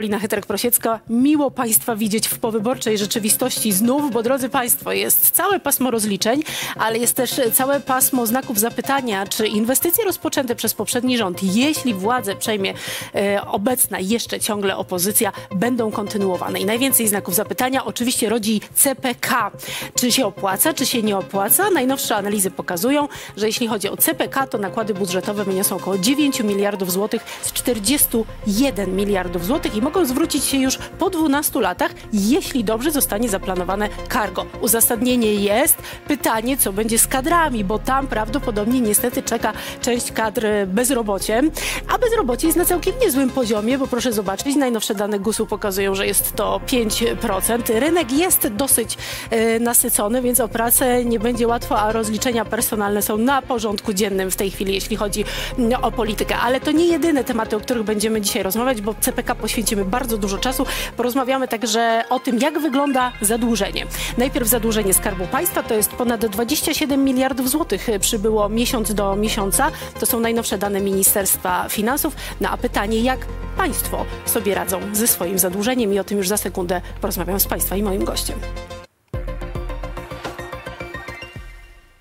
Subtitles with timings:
[0.00, 5.90] Lina Heterek-Prosiecka, miło Państwa widzieć w powyborczej rzeczywistości znów, bo drodzy Państwo, jest całe pasmo
[5.90, 6.42] rozliczeń,
[6.76, 12.36] ale jest też całe pasmo znaków zapytania, czy inwestycje rozpoczęte przez poprzedni rząd, jeśli władzę
[12.36, 12.74] przejmie
[13.14, 16.60] e, obecna jeszcze ciągle opozycja, będą kontynuowane.
[16.60, 19.50] I najwięcej znaków zapytania oczywiście rodzi CPK.
[19.94, 21.70] Czy się opłaca, czy się nie opłaca?
[21.70, 26.92] Najnowsze analizy pokazują, że jeśli chodzi o CPK, to nakłady budżetowe wyniosą około 9 miliardów
[26.92, 32.90] złotych z 41 miliardów złotych i mogą zwrócić się już po 12 latach, jeśli dobrze
[32.90, 34.46] zostanie zaplanowane cargo.
[34.60, 35.76] Uzasadnienie jest.
[36.08, 41.42] Pytanie, co będzie z kadrami, bo tam prawdopodobnie niestety czeka część kadr bezrobocie,
[41.94, 46.06] a bezrobocie jest na całkiem niezłym poziomie, bo proszę zobaczyć, najnowsze dane GUS-u pokazują, że
[46.06, 47.78] jest to 5%.
[47.80, 48.96] Rynek jest dosyć
[49.30, 54.30] e, nasycony, więc o pracę nie będzie łatwo, a rozliczenia personalne są na porządku dziennym
[54.30, 55.24] w tej chwili, jeśli chodzi
[55.58, 56.36] mm, o politykę.
[56.36, 60.38] Ale to nie jedyne tematy, o których będziemy dzisiaj rozmawiać, bo CPK poświęcimy bardzo dużo
[60.38, 60.66] czasu.
[60.96, 63.86] Porozmawiamy także o tym, jak wygląda zadłużenie.
[64.18, 69.70] Najpierw zadłużenie Skarbu Państwa to jest ponad 27 miliardów złotych przybyło miesiąc do miesiąca.
[70.00, 72.16] To są najnowsze dane Ministerstwa Finansów.
[72.40, 76.36] No a pytanie, jak państwo sobie radzą ze swoim zadłużeniem i o tym już za
[76.36, 78.40] sekundę porozmawiam z Państwa i moim gościem.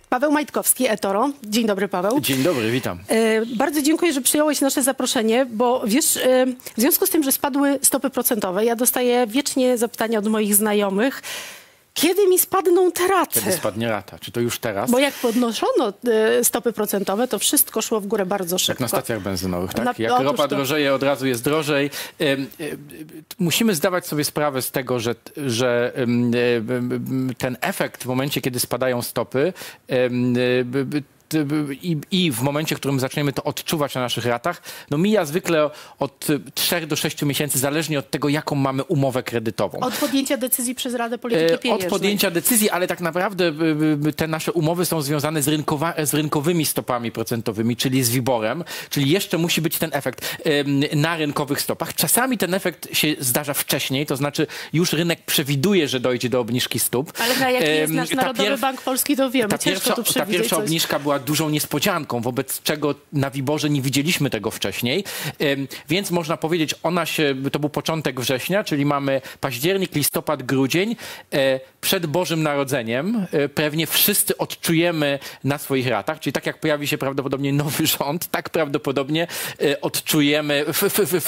[0.09, 1.29] Paweł Majtkowski, eToro.
[1.43, 2.19] Dzień dobry, Paweł.
[2.19, 2.99] Dzień dobry, witam.
[3.07, 6.45] E, bardzo dziękuję, że przyjąłeś nasze zaproszenie, bo wiesz, e,
[6.77, 11.21] w związku z tym, że spadły stopy procentowe, ja dostaję wiecznie zapytania od moich znajomych,
[11.93, 13.39] kiedy mi spadną te raty?
[13.39, 14.19] Kiedy spadnie rata?
[14.19, 14.91] Czy to już teraz?
[14.91, 18.71] Bo jak podnoszono e, stopy procentowe, to wszystko szło w górę bardzo szybko.
[18.71, 19.85] Jak na stacjach benzynowych, tak?
[19.85, 20.55] Na- jak ropa to.
[20.55, 21.89] drożeje, od razu jest drożej.
[22.21, 22.25] Y,
[22.59, 22.77] y,
[23.39, 25.93] Musimy zdawać sobie sprawę z tego, że, że
[27.31, 29.53] y, ten efekt w momencie, kiedy spadają stopy
[31.81, 35.69] i, i w momencie, w którym zaczniemy to odczuwać na naszych ratach, no mija zwykle
[35.99, 39.79] od 3 do 6 miesięcy, zależnie od tego, jaką mamy umowę kredytową.
[39.79, 41.87] Od podjęcia decyzji przez Radę Polityki E, Pieniężnej.
[41.87, 43.53] Od podjęcia decyzji, ale tak naprawdę
[44.15, 49.09] te nasze umowy są związane z, rynkowa, z rynkowymi stopami procentowymi, czyli z WIBORem, czyli
[49.09, 50.37] jeszcze musi być ten efekt
[50.95, 51.93] na rynkowych stopach.
[51.95, 56.79] Czasami ten efekt się zdarza wcześniej, to znaczy już rynek przewiduje, że dojdzie do obniżki
[56.79, 57.13] stóp.
[57.19, 59.49] Ale na jaki jest nasz Narodowy Bank Polski, to wiemy.
[59.49, 63.81] ta Ciężko pierwsza, tu ta pierwsza obniżka była dużą niespodzianką, wobec czego na Wiborze nie
[63.81, 65.03] widzieliśmy tego wcześniej.
[65.89, 70.95] Więc można powiedzieć, ona się, to był początek września, czyli mamy październik, listopad, grudzień.
[71.33, 76.87] E, Przed Bożym Narodzeniem e, pewnie wszyscy odczujemy na swoich ratach, czyli tak jak pojawi
[76.87, 79.27] się prawdopodobnie nowy rząd, tak prawdopodobnie
[79.61, 80.65] e, odczujemy,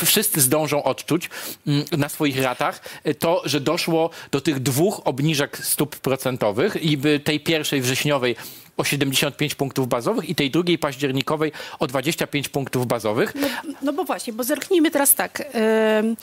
[0.05, 1.29] wszyscy zdążą odczuć
[1.67, 7.39] mm, na swoich ratach to, że doszło do tych dwóch obniżek stóp procentowych i tej
[7.39, 8.35] pierwszej wrześniowej
[8.81, 13.33] o 75 punktów bazowych i tej drugiej październikowej o 25 punktów bazowych.
[13.35, 13.47] No,
[13.81, 15.43] no bo właśnie, bo zerknijmy teraz tak.
[15.53, 16.15] em,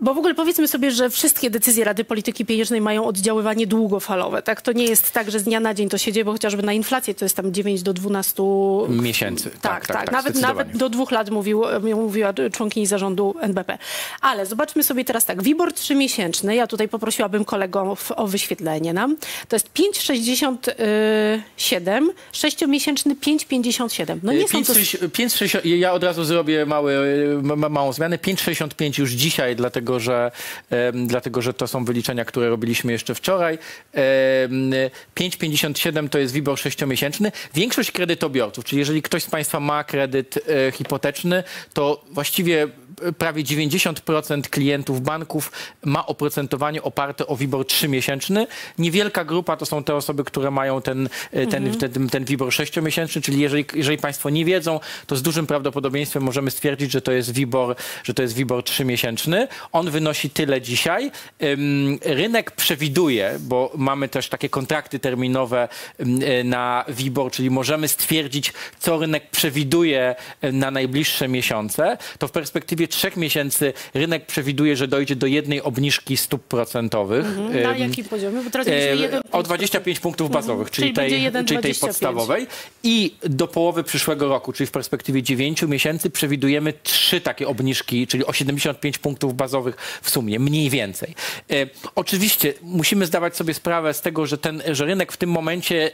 [0.00, 4.42] bo w ogóle powiedzmy sobie, że wszystkie decyzje Rady Polityki Pieniężnej mają oddziaływanie długofalowe.
[4.42, 4.62] Tak?
[4.62, 6.72] To nie jest tak, że z dnia na dzień to się dzieje, bo chociażby na
[6.72, 8.42] inflację to jest tam 9 do 12
[8.88, 9.50] Miesięcy.
[9.50, 9.96] Tak, Tak, tak.
[9.96, 11.62] tak, tak, nawet, nawet do dwóch lat mówił,
[11.94, 13.78] mówiła członkini zarządu NBP.
[14.20, 15.42] Ale zobaczmy sobie teraz tak.
[15.42, 19.16] WIBOR trzymiesięczny, ja tutaj poprosiłabym kolegów o wyświetlenie nam.
[19.48, 24.18] To jest 5,67, sześciomiesięczny 5,57.
[24.22, 24.72] No nie są to...
[24.72, 26.94] 5,60 5,60 ja od razu zrobię mały,
[27.42, 28.18] ma, ma- małą zmianę.
[28.18, 30.30] 5,65 już dzisiaj, dlatego że,
[30.70, 33.58] em, dlatego że to są wyliczenia, które robiliśmy jeszcze wczoraj.
[33.92, 34.70] Em,
[35.14, 37.32] 5,57 to jest WIBOR 6-miesięczny.
[37.54, 40.38] Większość kredytobiorców, czyli jeżeli ktoś z Państwa ma kredyt
[40.68, 41.42] e, hipoteczny,
[41.74, 42.68] to właściwie
[43.18, 45.52] prawie 90% klientów banków
[45.84, 48.46] ma oprocentowanie oparte o WIBOR 3-miesięczny.
[48.78, 53.22] Niewielka grupa to są te osoby, które mają ten, e, ten, ten, ten WIBOR 6-miesięczny,
[53.22, 57.32] czyli jeżeli, jeżeli Państwo nie wiedzą, to z dużym prawdopodobieństwem możemy stwierdzić, że to jest
[57.32, 59.48] WIBOR, że to jest WIBOR 3-miesięczny.
[59.72, 61.10] On wynosi tyle dzisiaj.
[62.02, 65.68] Rynek przewiduje, bo mamy też takie kontrakty terminowe
[65.98, 72.32] e, na WIBOR, czyli możemy stwierdzić, co rynek przewiduje e, na najbliższe miesiące, to w
[72.32, 77.26] perspektywie trzech miesięcy rynek przewiduje, że dojdzie do jednej obniżki stóp procentowych.
[77.62, 78.40] Na Ym, jakim poziomie?
[78.44, 81.72] Bo teraz E, będzie jeden o 25 punktów bazowych, czyli, Czyli będzie tej, czyli tej
[81.72, 81.80] 1,25.
[81.80, 82.46] podstawowej.
[82.82, 88.26] I do połowy przyszłego roku, czyli w perspektywie 9 miesięcy, przewidujemy trzy takie obniżki, czyli
[88.26, 91.14] o 75 punktów bazowych w sumie, mniej więcej.
[91.50, 91.54] E,
[91.94, 95.90] oczywiście musimy zdawać sobie sprawę z tego, że, ten, że rynek w tym momencie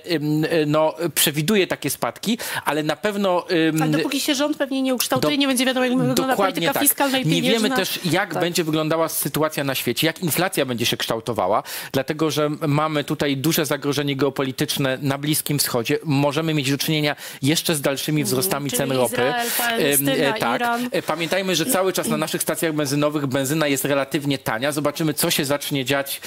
[0.67, 3.47] no, przewiduje takie spadki, ale na pewno...
[3.83, 6.73] Ale dopóki się rząd pewnie nie ukształtuje, Do- nie będzie wiadomo, jak wygląda Dokładnie polityka
[6.73, 6.82] tak.
[6.83, 7.53] Fiskalna i Nie pieniężna.
[7.69, 8.43] wiemy też, jak Tak.
[8.43, 11.63] będzie wyglądała sytuacja na świecie, jak inflacja będzie się kształtowała,
[11.93, 15.99] dlatego że mamy tutaj duże zagrożenie geopolityczne na Bliskim Wschodzie.
[16.05, 19.13] Możemy mieć do czynienia jeszcze z dalszymi wzrostami czyli cen ropy.
[19.15, 20.61] Izrael, Palestyna, e, tak.
[20.61, 20.89] Iran.
[20.93, 24.73] E, Pamiętajmy, że cały czas na naszych stacjach benzynowych benzyna jest relatywnie tania.
[24.73, 26.21] Zobaczymy, co się zacznie dziać,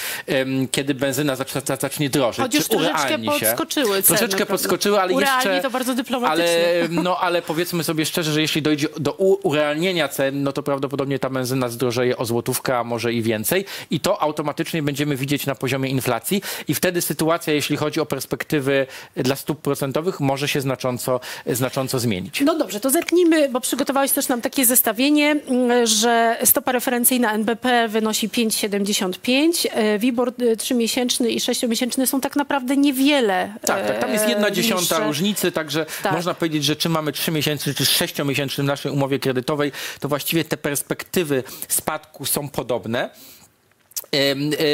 [0.72, 1.36] kiedy benzyna
[1.82, 2.42] zacznie, drożyć.
[2.42, 5.62] Choć już Czy troszeczkę podskoczyły ceny, Troszeczkę podskoczyły, ale Urealni jeszcze...
[5.62, 6.46] to bardzo dyplomatycznie.
[6.80, 9.12] Ale, no, ale powiedzmy sobie szczerze, że jeśli dojdzie do
[9.44, 13.66] urealnienia cen, no to prawdopodobnie ta benzyna zdrożeje o złotówkę, a może i więcej.
[13.92, 16.42] I to automatycznie będziemy widzieć na poziomie inflacji.
[16.68, 22.42] I wtedy sytuacja, jeśli chodzi o perspektywy dla stóp procentowych, może się znacząco, znacząco zmienić.
[22.42, 27.88] No dobrze, to zerknijmy, bo przygotowałeś też nam takie zestawienie, mm, że stopa referencyjna NBP
[27.88, 34.14] wynosi 5,75, e, WIBOR e, trzymiesięczny i sześciomiesięczny są tak naprawdę niewiele Tak, tak, tam
[34.14, 35.08] jest jedna e, dziesiąta niższe.
[35.08, 36.14] różnicy, także Tak.
[36.14, 40.58] można powiedzieć, że czy mamy trzymiesięczny, czy sześciomiesięczny w naszej umowie kredytowej, to właściwie te
[40.58, 43.10] perspektywy spadku są podobne.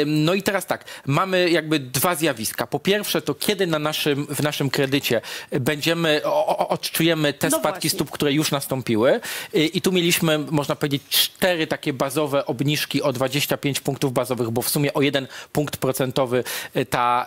[0.06, 2.66] No i teraz tak, mamy jakby dwa zjawiska.
[2.66, 7.72] Po pierwsze, to kiedy na naszym, w naszym kredycie będziemy, o, odczujemy te No spadki
[7.88, 7.90] właśnie.
[7.90, 9.20] stóp, które już nastąpiły.
[9.54, 14.68] I, tu mieliśmy, można powiedzieć, cztery takie bazowe obniżki o 25 punktów bazowych, bo w
[14.68, 16.44] sumie o jeden punkt procentowy
[16.76, 17.26] y, ta,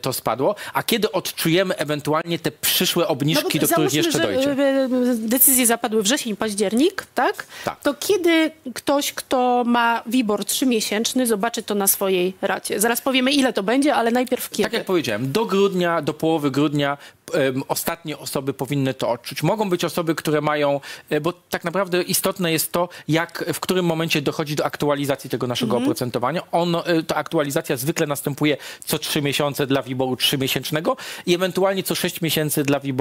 [0.00, 0.54] to spadło.
[0.72, 4.50] A kiedy odczujemy ewentualnie te przyszłe obniżki, do których No jeszcze że dojdzie?
[4.50, 4.88] e,
[5.18, 7.46] decyzje zapadły wrzesień, październik, tak?
[7.64, 7.80] Tak.
[7.82, 12.80] To kiedy ktoś, kto ma WIBOR trzymiesięczny, zobaczy to na swojej racie?
[12.80, 14.62] Zaraz powiemy, ile to będzie, ale najpierw kiedy?
[14.62, 16.98] Tak jak powiedziałem, do grudnia, do połowy grudnia
[17.68, 19.42] ostatnie osoby powinny to odczuć.
[19.42, 20.80] Mogą być osoby, które mają,
[21.10, 25.46] e, bo tak naprawdę istotne jest to, jak, w którym momencie dochodzi do aktualizacji tego
[25.46, 25.82] naszego Mhm.
[25.84, 26.42] oprocentowania.
[26.52, 31.94] On, e, ta aktualizacja zwykle następuje co trzy miesiące dla WIBOR-u trzymiesięcznego i ewentualnie co
[31.94, 32.92] sześć miesięcy dla Czyli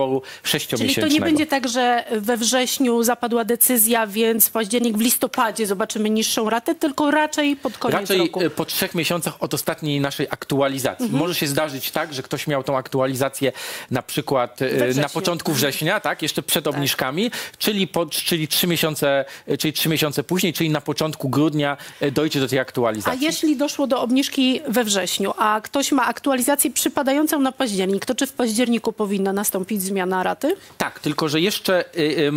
[0.43, 1.07] sześciomiesięcznego.
[1.07, 6.09] to nie będzie tak, że we wrześniu zapadła decyzja, więc w październik, w listopadzie zobaczymy
[6.09, 8.41] niższą ratę, tylko raczej pod koniec Raczej roku.
[8.41, 11.09] e, po trzech miesiącach od ostatniej naszej aktualizacji.
[11.11, 13.51] Może się zdarzyć tak, że ktoś miał tą aktualizację
[13.91, 19.25] na przykład We na początku września, tak, jeszcze przed obniżkami, czyli, po, czyli, trzy miesiące,
[19.47, 23.25] e, czyli trzy miesiące później, czyli na początku grudnia e, dojdzie do tej A aktualizacji.
[23.25, 28.27] jeśli doszło do obniżki we wrześniu, a ktoś ma aktualizację przypadającą na październik, to czy
[28.27, 30.55] w październiku powinna nastąpić zmiana raty?
[30.77, 32.31] Tak, tylko że jeszcze y,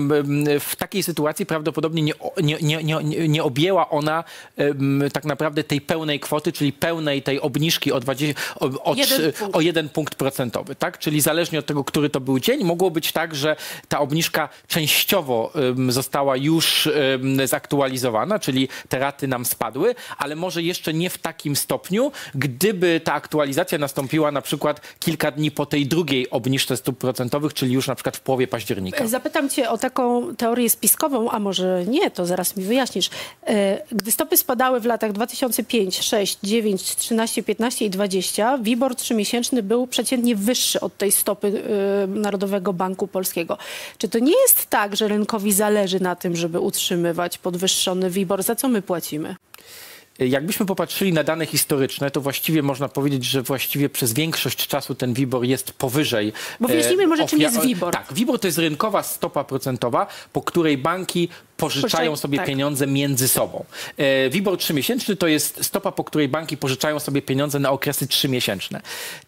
[0.61, 2.13] w takiej sytuacji prawdopodobnie nie,
[2.43, 4.25] nie, nie, nie, nie- objęła ona
[5.13, 9.33] tak naprawdę tej pełnej kwoty, czyli pełnej tej obniżki o, 20, o, o, Jeden trzy-
[9.33, 9.57] punkt.
[9.57, 10.75] o jeden punkt procentowy.
[10.75, 10.99] Tak?
[10.99, 13.57] Czyli zależnie od tego, który to był dzień, mogło być tak, że
[13.89, 15.53] ta obniżka częściowo
[15.89, 16.89] została już
[17.45, 23.13] zaktualizowana, czyli te raty nam spadły, ale może jeszcze nie w takim stopniu, gdyby ta
[23.13, 27.95] aktualizacja nastąpiła na przykład kilka dni po tej drugiej obniżce stóp procentowych, czyli już na
[27.95, 29.07] przykład w połowie października.
[29.07, 33.11] Zapytam cię o taką teorię spiskową, a może nie, to zaraz mi wyjaśnisz.
[33.47, 39.63] E, Gdy stopy spadały w latach 2005, 6, 9, 13, 15 i 20, WIBOR trzymiesięczny
[39.63, 41.56] był przeciętnie wyższy od tej stopy
[42.09, 43.59] Narodowego Banku Polskiego.
[43.99, 48.43] Czy to nie jest tak, że rynkowi zależy na tym, żeby utrzymywać podwyższony WIBOR?
[48.43, 49.37] Za co my płacimy?
[50.19, 55.15] Jakbyśmy popatrzyli na dane historyczne, to właściwie można powiedzieć, że właściwie przez większość czasu ten
[55.15, 56.33] WIBOR jest powyżej.
[56.61, 57.93] Bo wyjaśnijmy może, czym jest WIBOR.
[57.93, 62.47] Tak, WIBOR to jest rynkowa stopa procentowa, po której banki pożyczają sobie tak.
[62.47, 63.65] pieniądze między sobą.
[63.97, 68.81] E, WIBOR trzymiesięczny to jest stopa, po której banki pożyczają sobie pieniądze na okresy trzymiesięczne.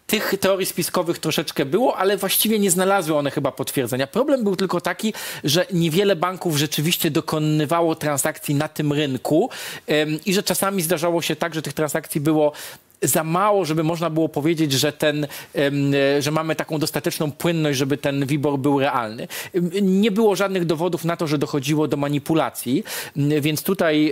[0.07, 4.07] Tych teorii spiskowych troszeczkę było, ale właściwie nie znalazły one chyba potwierdzenia.
[4.07, 9.49] Problem był tylko taki, że niewiele banków rzeczywiście dokonywało transakcji na tym rynku
[9.87, 12.53] em, i że czasami zdarzało się tak, że tych transakcji było
[13.01, 17.97] za mało, żeby można było powiedzieć, że, ten, e, że mamy taką dostateczną płynność, żeby
[17.97, 19.27] ten WIBOR był realny.
[19.81, 22.83] Nie było żadnych dowodów na to, że dochodziło do manipulacji,
[23.41, 24.11] więc tutaj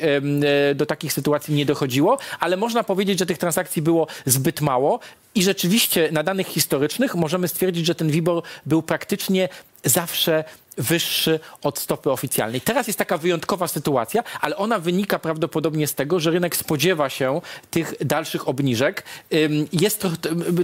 [0.72, 5.00] e, do takich sytuacji nie dochodziło, ale można powiedzieć, że tych transakcji było zbyt mało
[5.36, 9.50] i rzeczywiście na danych historycznych możemy stwierdzić, że ten WIBOR był praktycznie
[9.84, 10.44] zawsze
[10.78, 12.62] wyższy od stopy oficjalnej.
[12.62, 17.42] Teraz jest taka wyjątkowa sytuacja, ale ona wynika prawdopodobnie z tego, że rynek spodziewa się
[17.72, 19.04] tych dalszych obniżek.
[19.74, 20.18] Jest trochę,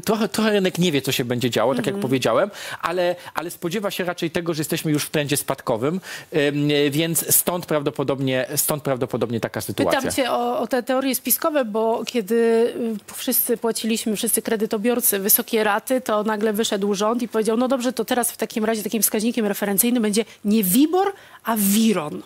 [0.05, 2.51] trochę, trochę rynek nie wie, co się będzie działo, tak jak powiedziałem,
[2.82, 6.01] ale, ale spodziewa się raczej tego, że jesteśmy już w trendzie spadkowym,
[6.36, 10.00] ym, więc stąd prawdopodobnie, stąd prawdopodobnie taka sytuacja.
[10.00, 15.63] Pytam cię o, o te teorie spiskowe, bo kiedy y, wszyscy płaciliśmy, wszyscy kredytobiorcy wysokie
[15.63, 19.02] raty, to nagle wyszedł rząd i powiedział, no dobrze, to teraz w takim razie takim
[19.03, 22.22] wskaźnikiem referencyjnym będzie nie WIBOR, a WIRON.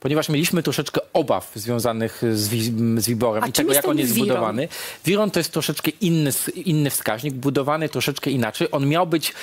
[0.00, 2.62] Ponieważ mieliśmy troszeczkę obaw związanych z, wi
[3.00, 4.26] z Wiborem A i tego, jak on jest Wiron?
[4.28, 4.68] zbudowany.
[5.04, 8.68] Wiron to jest troszeczkę inny, inny wskaźnik, budowany troszeczkę inaczej.
[8.72, 9.34] On miał, być,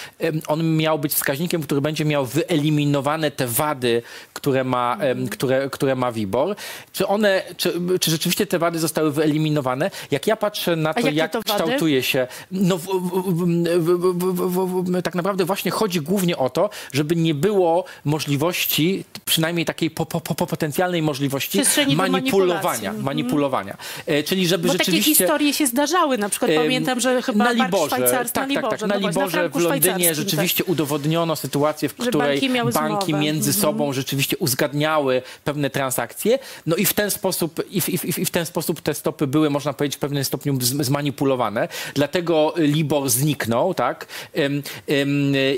[0.48, 4.02] on miał być wskaźnikiem, który będzie miał wyeliminowane te wady,
[4.34, 5.28] które ma, Mhm.
[5.28, 6.56] które, które ma Wibor.
[6.94, 9.92] Czy one, czy, czy rzeczywiście te wady zostały wyeliminowane?
[10.12, 15.46] Jak ja patrzę na to, jak to kształtuje się, no w, w, w, tak naprawdę
[15.46, 21.02] właśnie chodzi głównie o to, żeby nie było możliwości, przynajmniej takiej po, po, po potencjalnej
[21.02, 21.62] możliwości
[21.96, 22.94] manipulowania.
[22.94, 23.78] manipulowania.
[24.06, 25.16] E, czyli żeby Bo takie rzeczywiście...
[25.16, 26.18] historie się zdarzały.
[26.18, 29.00] Na przykład Em, pamiętam, że chyba na Liborze, szwajcarski tak, na Liborze, tak, tak, na
[29.00, 30.16] no Liborze franku w Londynie szwajcarskim, tak.
[30.16, 33.62] rzeczywiście udowodniono sytuację, w której banki banki między Mhm.
[33.62, 38.26] sobą rzeczywiście uzgadniały pewne transakcje, no i w ten sposób, i w, i w, i
[38.26, 41.68] w ten sposób te stopy były, można powiedzieć, w pewnym stopniu zmanipulowane.
[41.94, 44.08] Dlatego Libor zniknął, tak?
[44.34, 44.64] Em,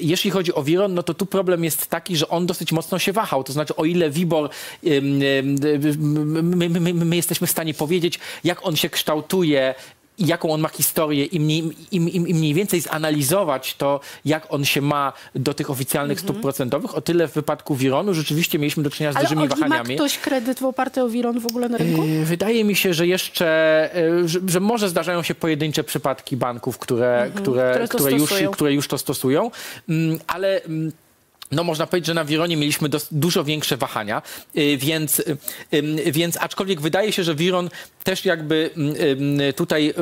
[0.01, 3.13] jeśli chodzi o Wiron, no to tu problem jest taki, że on dosyć mocno się
[3.13, 3.43] wahał.
[3.43, 4.46] To znaczy, o ile Wibor,
[4.83, 9.75] my, my, my, my jesteśmy w stanie powiedzieć, jak on się kształtuje,
[10.19, 14.65] jaką on ma historię i mniej, im, im, im mniej więcej zanalizować to, jak on
[14.65, 18.89] się ma do tych oficjalnych stóp procentowych, o tyle w wypadku Wironu rzeczywiście mieliśmy do
[18.89, 19.95] czynienia z Ale dużymi Olgi, ma wahaniami.
[19.95, 22.05] ktoś kredyt w oparty o Wiron w ogóle na rynku?
[22.05, 23.89] Yy, Wydaje mi się, że jeszcze,
[24.21, 27.87] yy, że, że może zdarzają się pojedyncze przypadki banków, które, które, Mhm.
[27.87, 29.51] które to które, już, które już to stosują,
[30.27, 30.61] ale
[31.51, 34.21] no można powiedzieć, że na Wironie mieliśmy dużo większe wahania,
[34.55, 37.69] yy, więc, yy, yy, więc aczkolwiek wydaje się, że Wiron
[38.03, 39.93] też jakby mm, yy, tutaj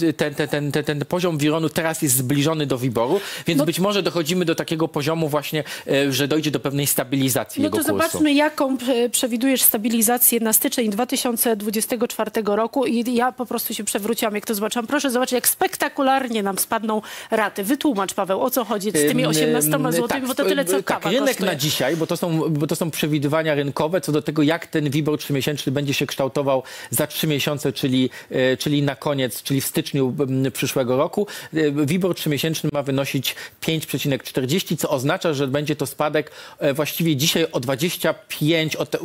[0.00, 3.66] yy, ten, ten, ten, ten, ten poziom Wironu teraz jest zbliżony do Wiboru, więc No-
[3.66, 7.76] być może dochodzimy do takiego poziomu właśnie, yy, że dojdzie do pewnej stabilizacji No to
[7.76, 7.88] kursu.
[7.88, 14.34] zobaczmy, jaką e, przewidujesz stabilizację na styczeń 2024 roku i ja po prostu się przewróciłam,
[14.34, 14.86] jak to zobaczyłam.
[14.86, 17.64] Proszę zobaczyć, jak spektakularnie nam spadną raty.
[17.64, 20.64] Wytłumacz, Paweł, o co chodzi z tymi Ym, 18 ym, zł, tak, bo to tyle,
[20.64, 21.50] co tak, rynek kosztuje.
[21.50, 24.90] na dzisiaj, bo to, są, bo to są przewidywania rynkowe co do tego, jak ten
[24.90, 29.66] WIBOR trzymiesięczny będzie się kształtował za trzy miesiące, czyli, e, czyli na koniec, czyli w
[29.66, 30.14] styczniu
[30.52, 31.26] przyszłego roku.
[31.54, 37.46] E, WIBOR trzymiesięczny ma wynosić 5,40, co oznacza, że będzie to spadek e, właściwie dzisiaj
[37.52, 38.98] o 25, o, te,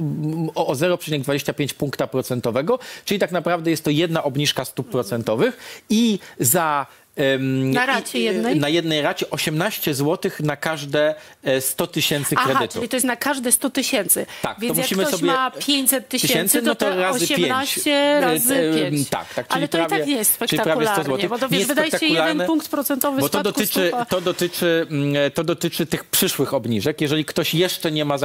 [0.56, 6.20] o o 0,25 punkta procentowego, czyli tak naprawdę jest to jedna obniżka stóp procentowych i
[6.40, 6.86] za
[7.74, 8.60] Na racie jednej?
[8.60, 12.74] Na jednej racie 18 zł na każde e, 100 tysięcy Aha, kredytów.
[12.74, 14.26] czyli to jest na każde 100 tysięcy.
[14.42, 16.96] Tak, to Więc jak musimy ktoś sobie- ma 500 tysięcy, tysięcy, to, no to te
[16.96, 18.24] razy 18 pięć.
[18.24, 19.10] razy E, e, 5.
[19.10, 21.50] tak, tak, Ale to i tak prawie- nie jest czyli prawie 100 spektakularnie, bo to
[21.50, 26.04] wiesz, wydaje się jeden punkt procentowy Bo to dotyczy, to, dotyczy, mm, to dotyczy tych
[26.06, 27.02] przyszłych obniżek.
[27.02, 28.18] Jeżeli ktoś jeszcze nie ma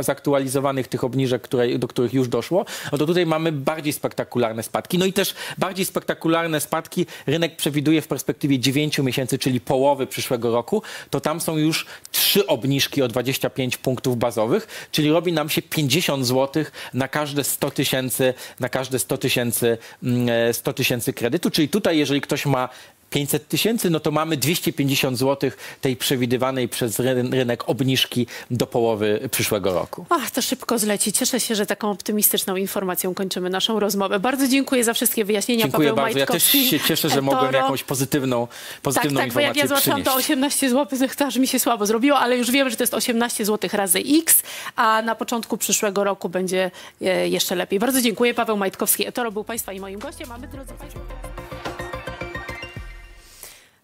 [0.00, 4.98] zaktualizowanych tych obniżek, które, do których już doszło, no to tutaj mamy bardziej spektakularne spadki.
[4.98, 10.52] No i też bardziej spektakularne spadki rynek przewiduje w perspektywie 9 miesięcy, czyli połowy przyszłego
[10.52, 10.82] roku.
[11.10, 16.26] To tam są już trzy obniżki o 25 punktów bazowych, czyli robi nam się 50
[16.26, 21.50] zł na każde 100 tysięcy, na każde 100 tysięcy, mm, e, 100 tysięcy kredytu.
[21.50, 22.68] Czyli tutaj, jeżeli ktoś ma
[23.10, 25.50] 500 tysięcy, no to mamy 250 zł
[25.80, 30.06] tej przewidywanej przez ry- rynek obniżki do połowy przyszłego roku.
[30.10, 31.12] Ach, to szybko zleci.
[31.12, 34.20] Cieszę się, że taką optymistyczną informacją kończymy naszą rozmowę.
[34.20, 35.62] Bardzo dziękuję za wszystkie wyjaśnienia.
[35.62, 36.18] Dziękuję Paweł bardzo.
[36.18, 40.02] Ja też się cieszę, że mogłem jakąś pozytywną, Tak, pozytywną tak, bo jak ja zobaczyłam
[40.02, 40.30] to przynieść.
[40.30, 43.44] 18 zł, to aż mi się słabo zrobiło, ale już wiemy, że to jest 18
[43.44, 44.42] zł razy X,
[44.76, 46.70] a na początku przyszłego roku będzie
[47.02, 47.78] e, jeszcze lepiej.
[47.78, 48.34] Bardzo dziękuję.
[48.34, 51.00] Paweł Majtkowski, eToro był Państwa i moim gościem, a my, drodzy Państwo...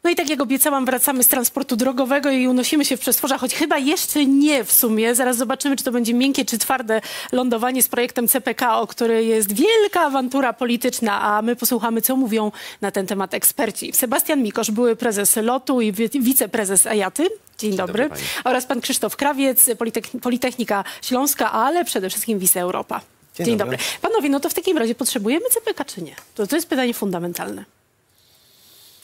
[0.06, 3.54] No i tak jak obiecałam, wracamy z transportu drogowego i unosimy się w przestworza, choć
[3.54, 5.14] chyba jeszcze nie w sumie.
[5.14, 7.00] Zaraz zobaczymy, czy to będzie miękkie czy twarde
[7.32, 12.52] lądowanie z projektem CPK, o który jest wielka awantura polityczna, a my posłuchamy, co mówią
[12.80, 13.92] na ten temat eksperci.
[13.92, 17.28] Sebastian Mikosz, były prezes LOT-u i wi- wiceprezes Ajaty.
[17.58, 17.86] Dzień, dobry.
[18.04, 18.22] dobry, pani.
[18.44, 23.00] Oraz pan Krzysztof Krawiec, Politech- Politechnika Śląska, ale przede wszystkim Wice Europa.
[23.36, 23.76] Dzień Dzień dobry.
[23.76, 23.86] dobry.
[24.02, 26.14] Panowie, no to w takim razie potrzebujemy CPK czy nie?
[26.34, 27.64] To, to jest pytanie fundamentalne.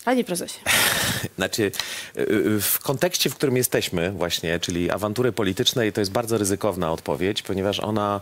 [0.05, 0.59] Panie prezesie.
[1.37, 1.73] Znaczy,
[2.17, 6.93] y, y, w kontekście, w którym jesteśmy właśnie, czyli awantury politycznej, to jest bardzo ryzykowna
[6.93, 8.21] odpowiedź, ponieważ ona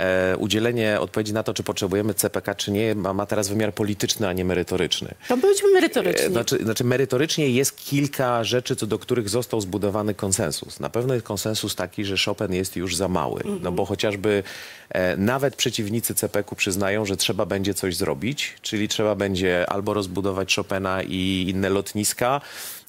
[0.00, 4.28] e, udzielenie odpowiedzi na to, czy potrzebujemy CPK, czy nie, ma, ma teraz wymiar polityczny,
[4.28, 5.14] a nie merytoryczny.
[5.28, 6.26] To bądźmy merytorycznie.
[6.26, 10.80] E, Znaczy, znaczy merytorycznie jest kilka rzeczy, co do których został zbudowany konsensus.
[10.80, 13.42] Na pewno jest konsensus taki, że Chopin jest już za mały.
[13.62, 14.42] No bo chociażby
[14.90, 20.54] e, nawet przeciwnicy CPK-u przyznają, że trzeba będzie coś zrobić, czyli trzeba będzie albo rozbudować
[20.56, 22.40] Chopina i inne lotniska,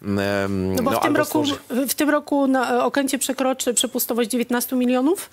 [0.01, 1.43] No bo w, tym roku,
[1.89, 5.29] w tym roku na e, Okęcie przekroczy przepustowość 19 milionów,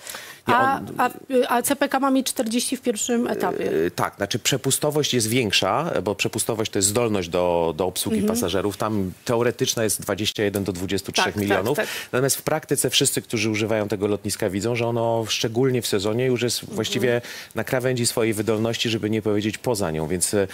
[0.47, 1.11] a, a,
[1.49, 3.73] a CPK ma mieć 40 w pierwszym etapie.
[3.73, 8.35] Y, Tak, znaczy przepustowość jest większa, bo przepustowość to jest zdolność do, do obsługi Mhm.
[8.35, 8.77] pasażerów.
[8.77, 11.77] Tam teoretyczna jest 21 do 23 Tak, tak, milionów.
[11.77, 11.87] tak.
[12.13, 16.43] Natomiast w praktyce wszyscy, którzy używają tego lotniska widzą, że ono szczególnie w sezonie już
[16.43, 16.75] jest Mhm.
[16.75, 17.21] właściwie
[17.55, 20.07] na krawędzi swojej wydolności, żeby nie powiedzieć poza nią.
[20.09, 20.49] Więc y,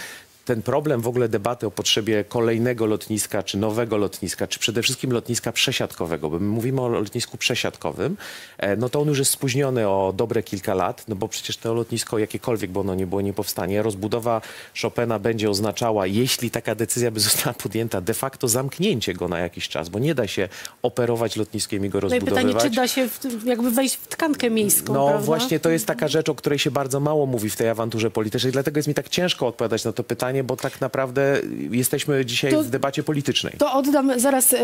[0.49, 5.11] ten problem w ogóle debaty o potrzebie kolejnego lotniska, czy nowego lotniska, czy przede wszystkim
[5.11, 8.17] lotniska przesiadkowego, bo my mówimy o lotnisku przesiadkowym,
[8.57, 11.73] e, no to on już jest spóźniony o dobre kilka lat, no bo przecież to
[11.73, 13.81] lotnisko jakiekolwiek, bo ono nie było, nie powstanie.
[13.81, 14.41] Rozbudowa
[14.81, 19.69] Chopina będzie oznaczała, jeśli taka decyzja by została podjęta, de facto zamknięcie go na jakiś
[19.69, 20.49] czas, bo nie da się
[20.81, 22.45] operować lotniskiem i go No i rozbudowywać.
[22.53, 25.25] pytanie, czy da się w, jakby wejść w tkankę miejską, No prawda?
[25.25, 28.51] właśnie, to jest taka rzecz, o której się bardzo mało mówi w tej awanturze politycznej,
[28.53, 31.37] dlatego jest mi tak ciężko odpowiadać na to pytanie, bo tak naprawdę
[31.71, 33.53] jesteśmy dzisiaj To- w debacie politycznej.
[33.57, 34.59] To oddam zaraz e,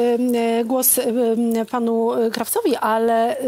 [0.66, 1.00] głos
[1.72, 3.44] panu Krawcowi, ale e,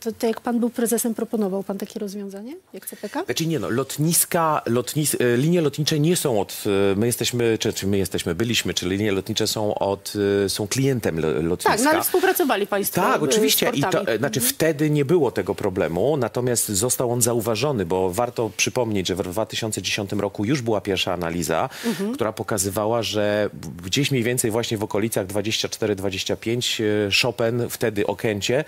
[0.00, 3.24] to, to jak pan był prezesem, proponował pan takie rozwiązanie, jak CPK?
[3.24, 7.72] Znaczy nie no, lotniska, lotnis, e, linie lotnicze nie są od, e, my jesteśmy, czy,
[7.72, 10.12] czy my jesteśmy, byliśmy, czy linie lotnicze są od,
[10.44, 11.70] e, są klientem lo- lotniska.
[11.76, 13.70] Tak, no ale współpracowali państwo Tak, oczywiście.
[13.74, 19.06] I to, znaczy wtedy nie było tego problemu, natomiast został on zauważony, bo warto przypomnieć,
[19.08, 22.12] że w 2010 roku już była pierwsza analiza, Mhm.
[22.14, 23.50] która pokazywała, że
[23.84, 28.64] gdzieś mniej więcej właśnie w okolicach 24-25 e, Chopin, wtedy Okęcie,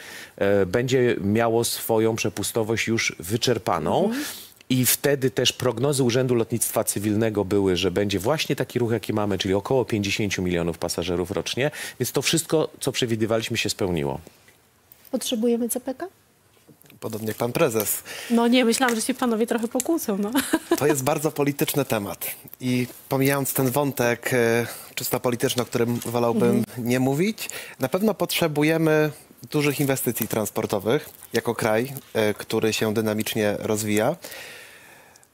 [0.67, 4.05] będzie miało swoją przepustowość już wyczerpaną.
[4.05, 4.25] Mhm.
[4.71, 9.39] I wtedy też prognozy Urzędu Lotnictwa Cywilnego były, że będzie właśnie taki ruch, jaki mamy,
[9.39, 11.71] czyli około 50 milionów pasażerów rocznie.
[12.00, 14.21] Więc to wszystko, co przewidywaliśmy, się spełniło.
[15.11, 16.09] Potrzebujemy CPK?
[17.00, 18.03] Podobnie jak pan prezes.
[18.31, 20.19] No nie, myślałam, że się panowie trochę pokłócą.
[20.19, 20.31] No.
[20.79, 22.27] To jest bardzo polityczny temat.
[22.61, 27.50] I pomijając ten wątek e, czysto polityczny, o którym wolałbym nie mówić,
[27.81, 29.11] na pewno potrzebujemy
[29.51, 34.17] dużych inwestycji transportowych jako kraj, e, który się dynamicznie rozwija.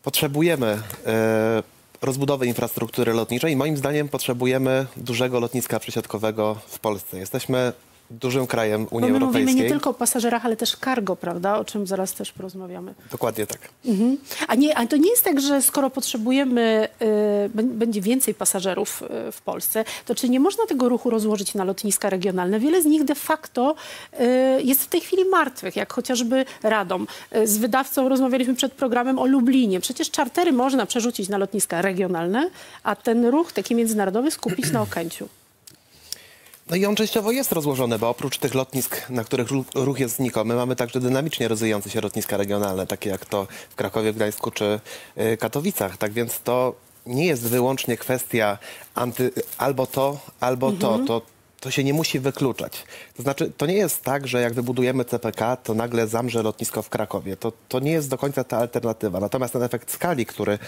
[0.02, 1.62] Potrzebujemy e,
[2.02, 7.18] rozbudowy infrastruktury lotniczej i moim zdaniem potrzebujemy dużego lotniska przesiadkowego w Polsce.
[7.18, 7.72] Jesteśmy
[8.10, 9.42] dużym krajem Bo Unii my Europejskiej.
[9.46, 11.58] mówimy nie tylko o pasażerach, ale też cargo, prawda?
[11.58, 12.94] O czym zaraz też porozmawiamy.
[13.10, 13.58] Dokładnie tak.
[14.48, 17.04] A, nie, a to nie jest tak, że skoro potrzebujemy, y,
[17.56, 21.64] bę- będzie więcej pasażerów y, w Polsce, to czy nie można tego ruchu rozłożyć na
[21.64, 22.60] lotniska regionalne?
[22.60, 23.74] Wiele z nich de facto
[24.20, 27.06] y, jest w tej chwili martwych, jak chociażby Radom.
[27.36, 29.80] Y, z wydawcą rozmawialiśmy przed programem o Lublinie.
[29.80, 32.50] Przecież czartery można przerzucić na lotniska regionalne,
[32.82, 35.28] a ten ruch taki międzynarodowy skupić na Okęciu.
[36.70, 40.54] No i on częściowo jest rozłożony, bo oprócz tych lotnisk, na których ruch, jest znikomy,
[40.54, 44.80] mamy także dynamicznie rozwijające się lotniska regionalne, takie jak to w Krakowie, Gdańsku czy
[45.18, 45.96] y, Katowicach.
[45.96, 46.74] Tak więc to
[47.06, 48.58] nie jest wyłącznie kwestia
[48.94, 50.98] anty, albo to, albo to.
[50.98, 51.22] to.
[51.60, 52.84] To się nie musi wykluczać.
[53.16, 56.88] To znaczy, to nie jest tak, że jak wybudujemy CPK, to nagle zamrze lotnisko w
[56.88, 57.36] Krakowie.
[57.36, 59.20] To, to nie jest do końca ta alternatywa.
[59.20, 60.58] Natomiast ten efekt skali, który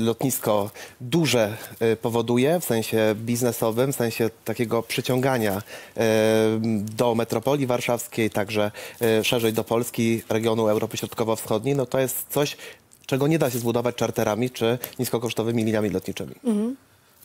[0.00, 5.62] lotnisko duże e, powoduje w sensie biznesowym, w sensie takiego przyciągania
[5.96, 6.02] e,
[6.96, 12.56] do metropolii warszawskiej, także e, szerzej do Polski, regionu Europy Środkowo-Wschodniej, no to jest coś,
[13.06, 16.34] czego nie da się zbudować czarterami czy niskokosztowymi liniami lotniczymi.
[16.44, 16.76] Pani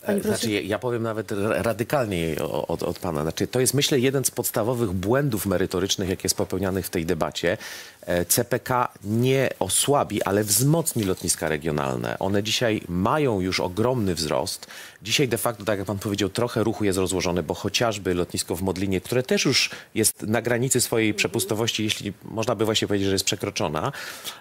[0.01, 0.37] profesor?
[0.37, 3.21] Znaczy, ja powiem nawet ra- radykalniej od, od pana.
[3.21, 7.57] Znaczy, to jest, myślę, jeden z podstawowych błędów merytorycznych, jakie jest popełnianych w tej debacie.
[8.05, 12.19] E, CPK nie osłabi, ale wzmocni lotniska regionalne.
[12.19, 14.67] One dzisiaj mają już ogromny wzrost.
[15.03, 18.61] Dzisiaj de facto, tak jak pan powiedział, trochę ruchu jest rozłożony, bo chociażby lotnisko w
[18.61, 23.13] Modlinie, które też już jest na granicy swojej przepustowości, jeśli można by właśnie powiedzieć, że
[23.13, 23.91] jest przekroczona,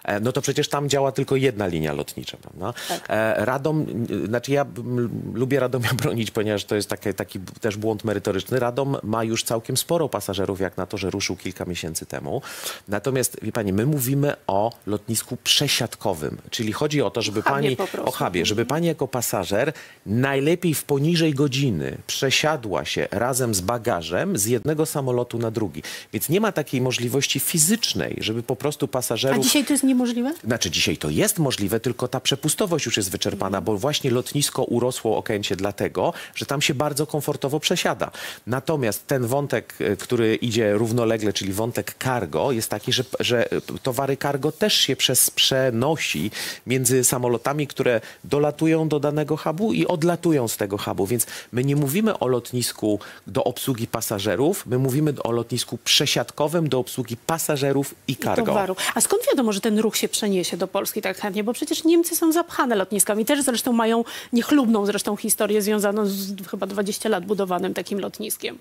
[0.03, 2.73] e, no to przecież tam działa tylko jedna linia lotnicza, prawda?
[3.09, 3.85] E, Radom,
[4.25, 5.09] znaczy ja m,
[5.51, 8.59] lubię Radomia bronić, ponieważ to jest taki, taki też błąd merytoryczny.
[8.59, 12.41] Radom ma już całkiem sporo pasażerów, jak na to, że ruszył kilka miesięcy temu.
[12.87, 18.11] Natomiast, wie pani, my mówimy o lotnisku przesiadkowym, czyli chodzi o to, żeby pani, o
[18.11, 19.73] hubie, żeby pani jako pasażer
[20.05, 25.83] najlepiej w poniżej godziny przesiadła się razem z bagażem z jednego samolotu na drugi.
[26.13, 29.45] Więc nie ma takiej możliwości fizycznej, żeby po prostu A pasażerów...
[29.45, 30.33] dzisiaj to jest niemożliwe?
[30.43, 35.17] Znaczy dzisiaj to jest możliwe, tylko ta przepustowość już jest wyczerpana, bo właśnie lotnisko urosło
[35.41, 38.11] Okęcie dlatego, że tam się bardzo komfortowo przesiada.
[38.47, 43.49] Natomiast ten wątek, e, który idzie równolegle, czyli wątek cargo, jest taki, że, że
[43.83, 46.31] towary cargo też się przez, przenosi
[46.67, 51.07] między samolotami, które dolatują do danego hubu i odlatują z tego hubu.
[51.07, 56.79] Więc my nie mówimy o lotnisku do obsługi pasażerów, my mówimy o lotnisku przesiadkowym do
[56.79, 58.45] obsługi pasażerów i cargo.
[58.45, 58.75] towaru.
[58.95, 61.43] A skąd wiadomo, że ten ruch się przeniesie do Polski tak chętnie?
[61.43, 63.25] Bo przecież Niemcy są zapchane lotniskami.
[63.25, 65.30] Też zresztą mają niechlubną zresztą historię.
[65.31, 68.59] Historię związaną z chyba 20 lat budowanym takim lotniskiem.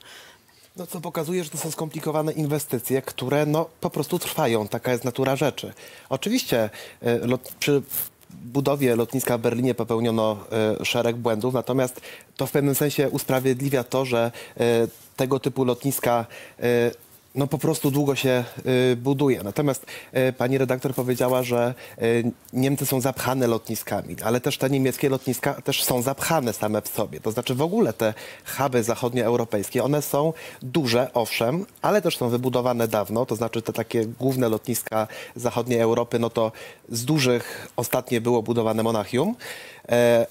[0.76, 4.68] No co pokazuje, że to są skomplikowane inwestycje, które no po prostu trwają.
[4.68, 5.72] Taka jest natura rzeczy.
[6.09, 6.70] Oczywiście
[7.02, 7.83] e, lot, przy
[8.30, 10.37] budowie lotniska w Berlinie popełniono
[10.80, 12.00] e, szereg błędów, natomiast
[12.37, 16.26] to w pewnym sensie usprawiedliwia to, że e, tego typu lotniska
[16.59, 16.90] e,
[17.34, 18.44] no po prostu długo się
[18.92, 19.42] y, buduje.
[19.42, 19.86] Natomiast
[20.28, 25.54] y, pani redaktor powiedziała, że y, Niemcy są zapchane lotniskami, ale też te niemieckie lotniska
[25.54, 27.20] też są zapchane same w sobie.
[27.20, 28.14] To znaczy w ogóle te
[28.58, 34.06] huby zachodnioeuropejskie, one są duże, owszem, ale też są wybudowane dawno, to znaczy te takie
[34.06, 36.52] główne lotniska zachodniej Europy, no to
[36.88, 39.36] z dużych ostatnie było budowane Monachium,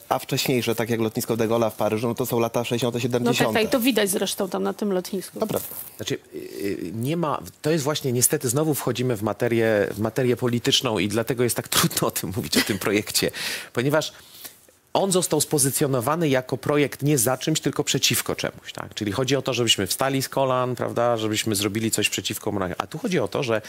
[0.10, 3.00] a wcześniejsze, tak jak lotnisko de Gaulle'a w Paryżu, no to są lata 60 No
[3.00, 5.40] 70 tak, tak, i to widać zresztą tam na tym lotnisku.
[5.40, 5.68] To prawda.
[5.98, 11.00] Znaczy, y, nie ma, to jest właśnie, niestety znowu wchodzimy w materię, w materię polityczną
[11.00, 13.32] i dlatego jest tak trudno o tym mówić, o tym projekcie,
[13.74, 14.12] ponieważ
[14.94, 18.94] on został spozycjonowany jako projekt nie za czymś, tylko przeciwko czemuś, tak?
[18.94, 22.76] Czyli chodzi o to, żebyśmy wstali z kolan, prawda, żebyśmy zrobili coś przeciwko monarchii.
[22.78, 23.62] A tu chodzi o to, że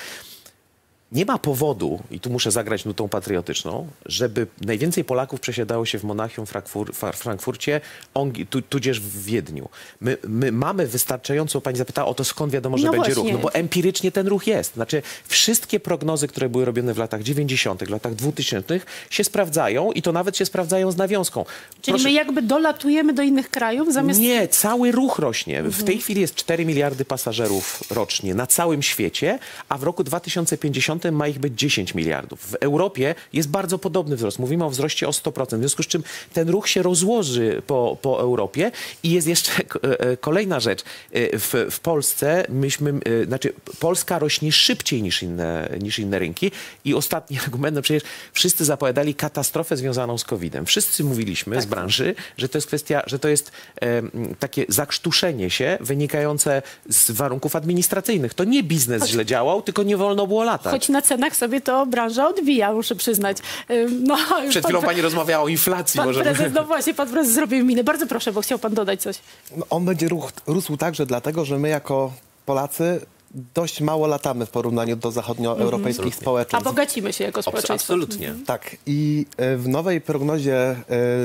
[1.12, 6.04] nie ma powodu, i tu muszę zagrać nutą patriotyczną, żeby najwięcej Polaków przesiadało się w
[6.04, 7.80] Monachium, Frankfur, Fra- Frankfurcie,
[8.14, 9.68] Ongi, tu, tudzież w Wiedniu.
[10.00, 13.32] My, my mamy wystarczająco, pani zapytała o to, skąd wiadomo, że No będzie właśnie.
[13.32, 13.32] ruch.
[13.32, 14.74] No bo empirycznie ten ruch jest.
[14.74, 20.12] Znaczy wszystkie prognozy, które były robione w latach 90., latach 2000 się sprawdzają i to
[20.12, 21.44] nawet się sprawdzają z nawiązką.
[21.82, 24.20] Czyli Proszę- my jakby dolatujemy do innych krajów zamiast...
[24.20, 25.62] nie, cały ruch rośnie.
[25.62, 30.99] W tej chwili jest 4 miliardy pasażerów rocznie na całym świecie, a w roku 2050
[31.12, 32.40] ma ich być 10 miliardów.
[32.40, 34.38] W Europie jest bardzo podobny wzrost.
[34.38, 35.56] Mówimy o wzroście o 100%.
[35.56, 38.70] W związku z czym ten ruch się rozłoży po, po Europie
[39.02, 40.82] i jest jeszcze e, e, kolejna rzecz.
[41.12, 46.50] E, W, w Polsce myśmy, znaczy Polska rośnie szybciej niż inne, niż inne rynki
[46.84, 50.66] i ostatni argument, no przecież wszyscy zapowiadali katastrofę związaną z COVID-em.
[50.66, 53.52] Wszyscy mówiliśmy z branży, że to jest kwestia, że to jest
[54.38, 58.34] takie zakrztuszenie się wynikające z warunków administracyjnych.
[58.34, 60.88] To nie biznes źle działał, tylko nie wolno było latać.
[60.90, 63.37] Na cenach sobie to branża odbija, muszę przyznać.
[64.00, 64.16] No,
[64.48, 65.98] Przed chwilą pani rozmawiała o inflacji.
[65.98, 67.85] Pan może prezes, no właśnie, pan prezes zrobił minę.
[67.85, 69.18] Bardzo proszę, bo chciał pan dodać coś.
[69.57, 72.12] No, on będzie ruch, rósł także dlatego, że my jako
[72.46, 73.00] Polacy
[73.54, 76.64] dość mało latamy w porównaniu do zachodnioeuropejskich A społeczeństw.
[76.64, 77.74] bogacimy się jako społeczeństwo.
[77.74, 78.34] Absolutnie.
[78.46, 80.76] Tak, i e, w nowej prognozie e,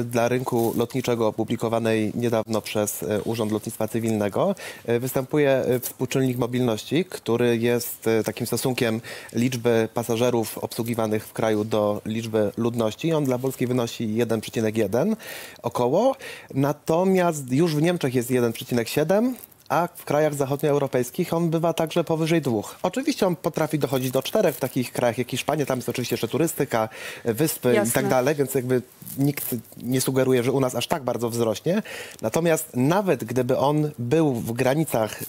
[0.03, 4.55] dla rynku lotniczego opublikowanej niedawno przez e, Urząd Lotnictwa Cywilnego
[4.99, 9.01] występuje współczynnik mobilności, który jest takim stosunkiem
[9.33, 13.13] liczby pasażerów obsługiwanych w kraju do liczby ludności.
[13.13, 15.15] On dla Polski wynosi 1,1
[15.61, 16.15] około,
[16.53, 19.33] natomiast już w Niemczech jest 1,7
[19.69, 22.75] a w krajach zachodnioeuropejskich on bywa także powyżej dwóch.
[22.83, 26.27] Oczywiście on potrafi dochodzić do czterech w takich krajach jak Hiszpania, tam jest oczywiście jeszcze
[26.27, 26.89] turystyka,
[27.25, 27.93] wyspy i Jasne.
[27.93, 28.81] tak dalej, więc jakby
[29.17, 31.81] nikt nie sugeruje, że u nas aż tak bardzo wzrośnie.
[32.21, 35.25] Natomiast nawet gdyby on był w granicach y,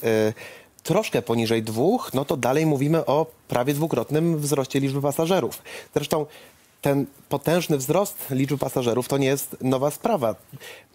[0.83, 5.61] troszkę poniżej dwóch, no to dalej mówimy o prawie dwukrotnym wzroście liczby pasażerów.
[5.93, 6.25] Zresztą
[6.81, 10.35] ten potężny wzrost liczby pasażerów to nie jest nowa sprawa.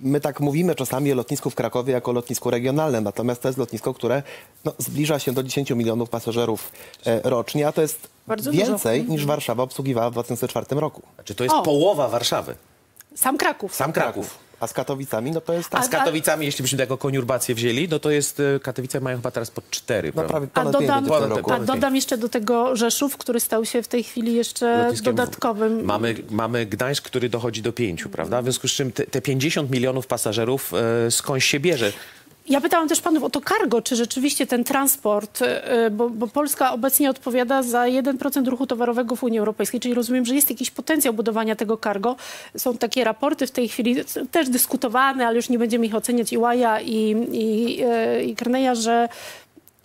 [0.00, 3.94] My tak mówimy czasami o lotnisku w Krakowie jako lotnisku regionalnym, natomiast to jest lotnisko,
[3.94, 4.22] które
[4.64, 6.72] no, zbliża się do 10 milionów pasażerów
[7.06, 8.66] e, rocznie, a to jest Bardzo dużo.
[8.66, 11.02] więcej niż Warszawa obsługiwała w 2004 roku.
[11.14, 11.62] Znaczy, to jest O.
[11.62, 12.54] połowa Warszawy.
[13.14, 13.74] Sam Kraków.
[13.74, 14.38] Sam Kraków.
[14.62, 15.86] A z Katowicami, no to jest A tak.
[15.86, 19.50] z Katowicami, jeśli byśmy tego koniurbację wzięli, no to jest, e, Katowice mają chyba teraz
[19.50, 21.06] pod 4, No prawie A dodam,
[21.52, 25.14] a dodam jeszcze do tego Rzeszów, który stał się w tej chwili jeszcze lotniskiem.
[25.14, 25.84] dodatkowym.
[25.84, 28.42] Mamy, mamy Gdańsk, który dochodzi do pięciu, prawda?
[28.42, 30.72] W związku z czym te, te 50 milionów pasażerów
[31.06, 31.92] e, skądś się bierze.
[32.48, 36.72] Ja pytałam też panów o to cargo, czy rzeczywiście ten transport, y, bo, bo Polska
[36.72, 41.14] obecnie odpowiada za 1% ruchu towarowego w Unii Europejskiej, czyli rozumiem, że jest jakiś potencjał
[41.14, 42.16] budowania tego cargo.
[42.56, 43.96] Są takie raporty w tej chwili,
[44.30, 47.78] też dyskutowane, ale już nie będziemy ich oceniać, i Łaja, i, i,
[48.18, 49.08] y, i Kerneja, że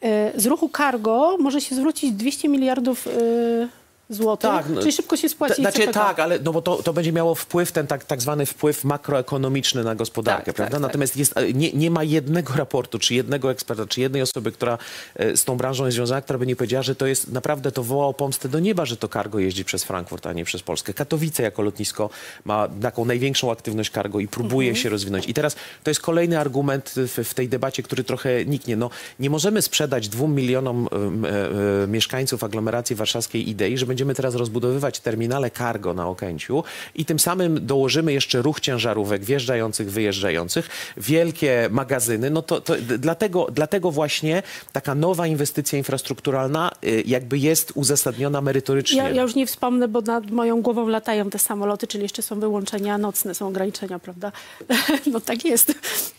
[0.03, 3.67] y, z ruchu cargo może się zwrócić 200 miliardów y,
[4.09, 5.93] złotych, Tak, no, czyli szybko się spłaci Znaczy CPK.
[5.93, 9.83] tak, ale no bo to, to będzie miało wpływ, ten tak, tak zwany wpływ makroekonomiczny
[9.83, 10.71] na gospodarkę, Tak, prawda?
[10.71, 10.89] tak, tak.
[10.89, 14.77] Natomiast jest, e, nie, nie ma jednego raportu, czy jednego eksperta, czy jednej osoby, która
[15.15, 17.83] e, z tą branżą jest związana, która by nie powiedziała, że to jest naprawdę, to
[17.83, 20.93] woła o pomstę do nieba, że to cargo jeździ przez Frankfurt, a nie przez Polskę.
[20.93, 22.09] Katowice jako lotnisko
[22.45, 24.83] ma taką największą aktywność cargo i próbuje Mhm.
[24.83, 25.27] się rozwinąć.
[25.29, 28.75] I teraz to jest kolejny argument w, w tej debacie, który trochę niknie.
[28.75, 28.89] No,
[29.19, 34.35] nie możemy sprzedać dwóm milionom e, e, mieszkańców aglomeracji warszawskiej idei, że będziemy będziemy teraz
[34.35, 36.63] rozbudowywać terminale cargo na Okęciu
[36.95, 43.47] i tym samym dołożymy jeszcze ruch ciężarówek wjeżdżających, wyjeżdżających, wielkie magazyny, no to, to dlatego,
[43.51, 48.97] dlatego właśnie taka nowa inwestycja infrastrukturalna y, jakby jest uzasadniona merytorycznie.
[48.97, 52.39] Ja, ja już nie wspomnę, bo nad moją głową latają te samoloty, czyli jeszcze są
[52.39, 54.31] wyłączenia nocne, są ograniczenia, prawda?
[55.11, 55.73] No tak jest.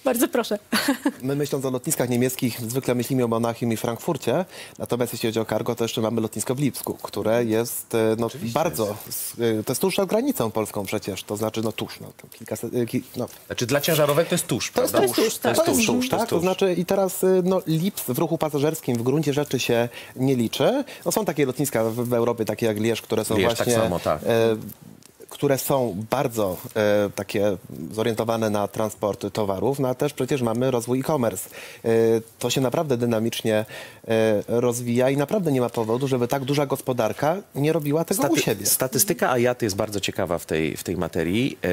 [0.05, 0.59] Bardzo proszę.
[1.23, 4.45] My myśląc o lotniskach niemieckich, zwykle myślimy o Monachium i Frankfurcie,
[4.79, 8.29] natomiast jeśli chodzi o cargo, to jeszcze mamy lotnisko w Lipsku, które jest e, no,
[8.43, 12.75] bardzo, e, to jest tuż przed granicą polską przecież, to znaczy no tuż, no, kilkaset,
[12.75, 15.15] e, ki, no, Znaczy dla ciężarówek to jest tuż, To jest prawda?
[15.15, 15.57] tuż, tuż, tak.
[15.57, 16.43] To jest tuż, tuż, to tak, jest to tuż.
[16.43, 20.85] znaczy i teraz no, Lips w ruchu pasażerskim w gruncie rzeczy się nie liczy.
[21.05, 23.83] No, są takie lotniska w, w Europie, takie jak Lierz, które są Lierz, tak właśnie...
[23.83, 24.23] samo, tak.
[24.23, 24.57] E,
[25.29, 27.57] które są bardzo e, takie
[27.93, 31.49] zorientowane na transport towarów, no a też przecież mamy rozwój e-commerce.
[31.85, 31.89] E,
[32.39, 33.65] to się naprawdę dynamicznie
[34.09, 38.27] e, rozwija i naprawdę nie ma powodu, żeby tak duża gospodarka nie robiła tego u
[38.27, 38.67] Staty- siebie.
[38.67, 41.59] Statystyka AJAT jest bardzo ciekawa w tej, w tej materii.
[41.65, 41.69] E,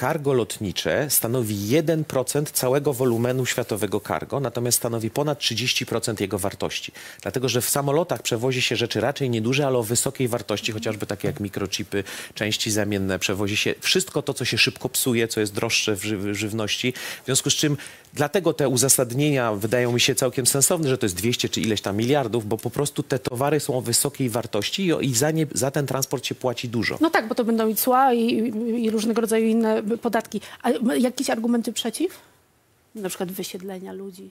[0.00, 6.92] Cargo lotnicze stanowi 1% całego wolumenu światowego cargo, natomiast stanowi ponad 30% jego wartości.
[7.22, 11.28] Dlatego, że w samolotach przewozi się rzeczy raczej nieduże, ale o wysokiej wartości, chociażby takie
[11.28, 15.96] jak mikrochipy, części zamienne, przewozi się wszystko to, co się szybko psuje, co jest droższe
[15.96, 16.92] w, ży- żywności.
[17.22, 17.76] W związku z czym
[18.14, 21.96] dlatego te uzasadnienia wydają mi się całkiem sensowne, że to jest 200 czy ileś tam
[21.96, 25.70] miliardów, bo po prostu te towary są o wysokiej wartości i, i za, nie, za
[25.70, 26.98] ten transport się płaci dużo.
[27.00, 28.52] No tak, bo to będą i cła i,
[28.84, 30.40] i różnego rodzaju inne podatki.
[30.62, 32.18] A jakieś argumenty przeciw?
[32.94, 34.30] Na przykład wysiedlenia ludzi.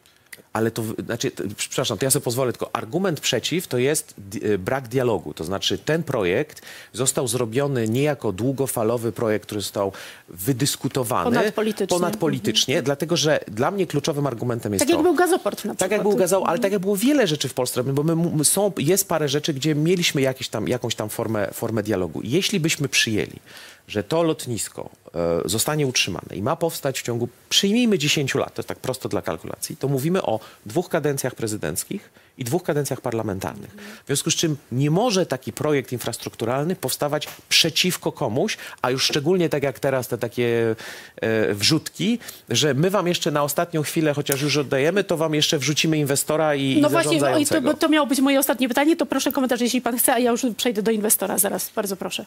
[0.54, 4.88] Ale to, znaczy, przepraszam, to ja sobie pozwolę, tylko argument przeciw to jest y, brak
[4.88, 5.34] dialogu.
[5.34, 6.62] To znaczy ten projekt
[6.94, 9.92] został zrobiony nie jako długofalowy projekt, który został
[10.30, 11.24] wydyskutowany.
[11.24, 11.98] Ponadpolitycznie.
[11.98, 14.96] ponadpolitycznie, dlatego że dla mnie kluczowym argumentem jest Tak to...
[14.96, 15.78] jak był gazoport na przykład.
[15.78, 18.72] Tak jak był gazał, ale tak jak było wiele rzeczy w Polsce, bo my, są,
[18.78, 22.22] jest parę rzeczy, gdzie mieliśmy jakieś tam, jakąś tam formę, formę dialogu.
[22.24, 23.40] Jeśli byśmy przyjęli,
[23.88, 28.60] że to lotnisko e, zostanie utrzymane i ma powstać w ciągu, przyjmijmy 10 lat, to
[28.60, 33.70] jest tak prosto dla kalkulacji, to mówimy o dwóch kadencjach prezydenckich i dwóch kadencjach parlamentarnych.
[34.04, 39.50] W związku z czym nie może taki projekt infrastrukturalny powstawać przeciwko komuś, a już szczególnie
[39.50, 40.76] tak jak teraz te takie
[41.22, 45.58] e, wrzutki, że my wam jeszcze na ostatnią chwilę, chociaż już oddajemy, to wam jeszcze
[45.60, 47.72] wrzucimy inwestora i, No i właśnie, oj, to, zarządzającego.
[47.72, 50.32] bo to miało być moje ostatnie pytanie, to proszę komentarz, jeśli pan chce, a ja
[50.32, 51.72] już przejdę do inwestora zaraz.
[51.76, 52.26] Bardzo proszę.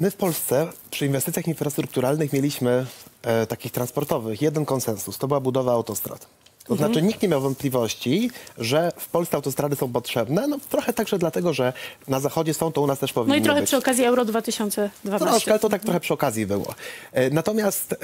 [0.00, 2.86] My w Polsce przy inwestycjach infrastrukturalnych mieliśmy
[3.22, 6.26] e, takich transportowych jeden konsensus, to była budowa autostrad.
[6.64, 6.90] To Mhm.
[6.92, 11.52] znaczy nikt nie miał wątpliwości, że w Polsce autostrady są potrzebne, no trochę także dlatego,
[11.52, 11.72] że
[12.08, 13.68] na zachodzie są, to u nas też No powinny i trochę być.
[13.68, 15.28] przy okazji Euro 2012.
[15.30, 16.74] Troszkę, ale to tak trochę przy okazji było.
[17.12, 17.96] E, Natomiast e,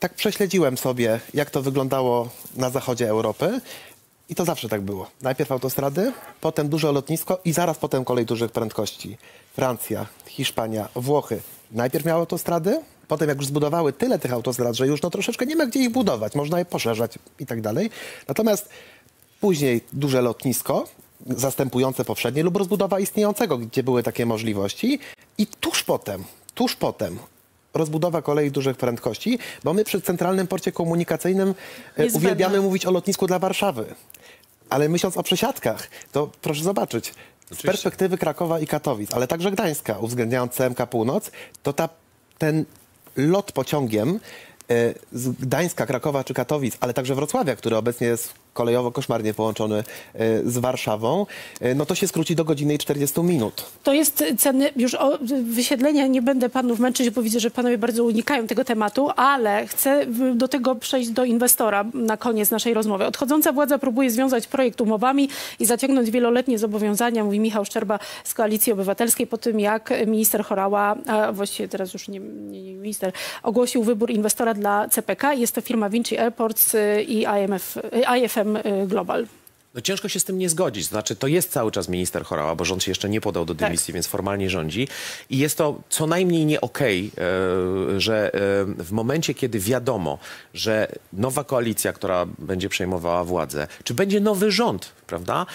[0.00, 3.60] tak prześledziłem sobie, jak to wyglądało na zachodzie Europy.
[4.28, 5.10] I to zawsze tak było.
[5.22, 9.18] Najpierw autostrady, potem duże lotnisko i zaraz potem kolej dużych prędkości.
[9.52, 11.40] Francja, Hiszpania, Włochy.
[11.72, 15.56] Najpierw miały autostrady, potem jak już zbudowały tyle tych autostrad, że już no troszeczkę nie
[15.56, 17.90] ma gdzie ich budować, można je poszerzać i tak dalej.
[18.28, 18.68] Natomiast
[19.40, 20.88] później duże lotnisko,
[21.26, 24.98] zastępujące poprzednie lub rozbudowa istniejącego, gdzie były takie możliwości.
[25.38, 27.18] I tuż potem, tuż potem
[27.76, 31.54] rozbudowa kolei dużych prędkości, bo my przy Centralnym Porcie Komunikacyjnym
[31.98, 33.84] e, Jest uwielbiamy mówić o lotnisku dla Warszawy.
[34.70, 37.14] Ale myśląc o przesiadkach, to proszę zobaczyć,
[37.50, 41.30] z perspektywy Krakowa i Katowic, ale także Gdańska, uwzględniając CMK Północ,
[41.62, 41.88] to ta,
[42.38, 42.64] ten
[43.16, 44.20] lot pociągiem
[44.70, 49.76] e, z Gdańska, Krakowa czy Katowic, ale także Wrocławia, który obecnie jest kolejowo koszmarnie połączony
[49.76, 49.84] e,
[50.50, 51.26] z Warszawą,
[51.60, 53.64] e, no to się skróci do godziny i 40 minut.
[53.84, 58.04] To jest ceny, już o wysiedlenia nie będę panów męczyć, bo widzę, że panowie bardzo
[58.04, 63.06] unikają tego tematu, ale chcę w- do tego przejść do inwestora na koniec naszej rozmowy.
[63.06, 65.28] Odchodząca władza próbuje związać projekt umowami
[65.60, 70.96] i zaciągnąć wieloletnie zobowiązania, mówi Michał Szczerba z Koalicji Obywatelskiej, po tym jak minister Chorała,
[71.06, 75.34] a właściwie teraz już nie, nie, nie minister, ogłosił wybór inwestora dla CPK.
[75.34, 78.45] Jest to firma Vinci Airports y, i IMF, y, IFM
[78.86, 79.26] Global.
[79.76, 80.84] No ciężko się z tym nie zgodzić.
[80.86, 83.54] To Znaczy, to jest cały czas minister Chorała, bo rząd się jeszcze nie podał do
[83.54, 83.68] Tak.
[83.68, 84.88] dymisji, więc formalnie rządzi.
[85.30, 87.10] I jest to co najmniej nie okej,
[87.96, 88.38] e, że e,
[88.84, 90.18] w momencie, kiedy wiadomo,
[90.54, 95.46] że nowa koalicja, która będzie przejmowała władzę, czy będzie nowy rząd, prawda?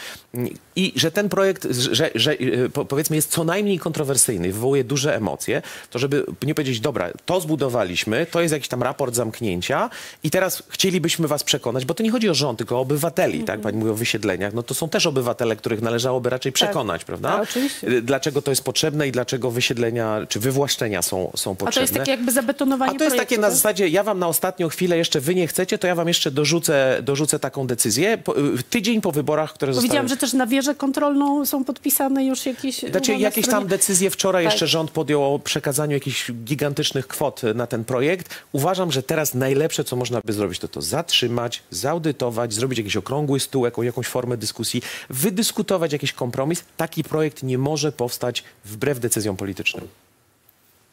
[0.76, 4.84] I że ten projekt, że, że e, po- powiedzmy jest co najmniej kontrowersyjny i wywołuje
[4.84, 9.90] duże emocje, to żeby nie powiedzieć, dobra, to zbudowaliśmy, to jest jakiś tam raport zamknięcia
[10.24, 13.62] i teraz chcielibyśmy was przekonać, bo to nie chodzi o rząd, tylko o obywateli, tak?
[13.62, 17.30] Pani mówi o wysiedleniach, no to są też obywatele, których należałoby raczej przekonać, prawda?
[17.32, 17.88] Tak, oczywiście.
[17.88, 21.74] Y, Dlaczego to jest potrzebne i dlaczego wysiedlenia czy wywłaszczenia są, są A potrzebne.
[21.74, 23.56] to jest takie jakby zabetonowanie A to jest takie projektu, na tak?
[23.56, 27.00] zasadzie, ja wam na ostatnią chwilę jeszcze wy nie chcecie, to ja wam jeszcze dorzucę,
[27.04, 28.18] dorzucę taką decyzję.
[28.18, 29.88] Po, y, tydzień po wyborach, które zostały...
[29.90, 32.80] Widziałam, że też na wieżę kontrolną są podpisane już jakieś...
[32.80, 34.54] Znaczy, jakieś tam decyzje wczoraj Tak.
[34.54, 38.30] jeszcze rząd podjął o przekazaniu jakichś gigantycznych kwot na ten projekt.
[38.52, 43.40] Uważam, że teraz najlepsze, co można by zrobić, to to zatrzymać, zaudytować, zrobić jakiś okrągły
[43.40, 46.64] stół, jaką, jakąś formę dyskusji, wydyskutować jakiś kompromis.
[46.78, 49.88] Taki projekt nie może powstać wbrew decyzjom politycznym.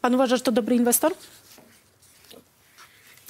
[0.01, 1.13] Pan uważa, że to dobry inwestor?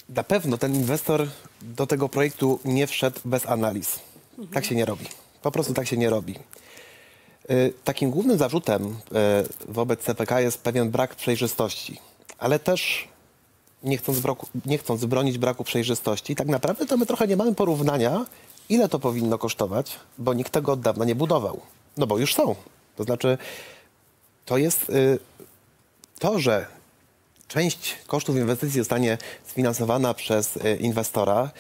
[0.09, 1.27] Na pewno ten inwestor
[1.61, 3.99] do tego projektu nie wszedł bez analiz.
[4.53, 5.05] Tak się nie robi.
[5.41, 6.35] Po prostu tak się nie robi.
[7.49, 11.99] Y, Takim głównym zarzutem y, wobec CPK jest pewien brak przejrzystości,
[12.37, 13.07] ale też
[13.83, 14.19] nie chcąc,
[14.65, 18.25] nie chcąc bronić braku przejrzystości, tak naprawdę to my trochę nie mamy porównania,
[18.69, 21.61] ile to powinno kosztować, bo nikt tego od dawna nie budował.
[21.97, 22.55] No bo już są.
[22.95, 23.37] To znaczy,
[24.45, 25.19] to jest y,
[26.19, 26.65] to, że
[27.47, 31.51] część kosztów inwestycji zostanie sfinansowana przez y, inwestora,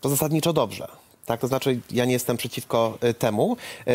[0.00, 1.03] to zasadniczo dobrze.
[1.26, 3.56] Tak, to znaczy ja nie jestem przeciwko y, temu.
[3.88, 3.90] Y,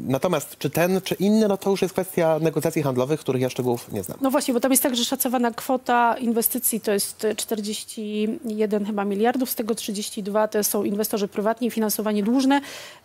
[0.00, 3.92] natomiast czy ten, czy inny, no to już jest kwestia negocjacji handlowych, których ja szczegółów
[3.92, 4.18] nie znam.
[4.20, 9.04] No właśnie, bo tam jest tak, że szacowana kwota inwestycji to jest e, 41 chyba
[9.04, 12.60] miliardów, z tego 32 to są inwestorzy prywatni, finansowanie dłużne,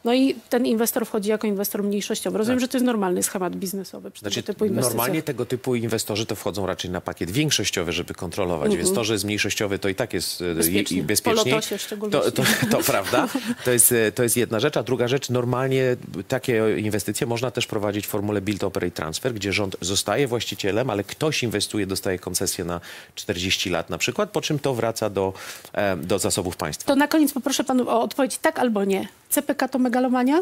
[0.05, 2.37] no i ten inwestor wchodzi jako inwestor mniejszościowy.
[2.37, 4.97] Rozumiem, że to jest normalny schemat biznesowy przy Znaczy, tego typu inwestycjach.
[4.97, 8.71] normalnie tego typu inwestorzy to wchodzą raczej na pakiet większościowy, żeby kontrolować.
[8.71, 10.97] Inwestorzy z mniejszościowy to i tak jest Bezpiecznie.
[10.97, 11.45] i, i bezpieczniej.
[11.45, 12.11] Po lotosie szczególnie.
[12.11, 13.27] To, to, to prawda.
[13.65, 14.77] To jest, e, to jest jedna rzecz.
[14.77, 15.95] A druga rzecz, normalnie
[16.27, 21.03] takie inwestycje można też prowadzić w formule build, operate, transfer, gdzie rząd zostaje właścicielem, ale
[21.03, 22.81] ktoś inwestuje, dostaje koncesję na
[23.15, 25.33] 40 lat na przykład, po czym to wraca do,
[25.73, 26.87] e, do zasobów państwa.
[26.87, 29.07] To na koniec poproszę panu o odpowiedź tak albo nie.
[29.29, 30.39] CPK to megalomania?